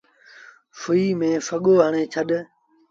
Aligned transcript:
سُئيٚ 0.81 1.17
ميݩ 1.19 1.43
سڳو 1.47 1.73
هڻي 1.85 2.03
ڇڏ۔ 2.13 2.29